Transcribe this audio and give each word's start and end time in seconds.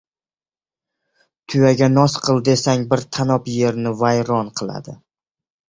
•Tuyaga 1.51 1.89
noz 1.99 2.17
qil 2.25 2.41
desang 2.49 2.87
bir 2.95 3.05
tanob 3.19 3.53
yerni 3.59 3.95
vayron 4.03 4.53
qiladi. 4.59 5.01